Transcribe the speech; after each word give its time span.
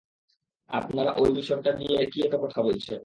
আপনারা 0.69 1.11
অই 1.11 1.29
মিশনটা 1.31 1.71
নিয়ে 1.73 1.97
কী 2.05 2.19
এত 2.25 2.35
কথা 2.35 2.59
বলছেন? 2.61 2.99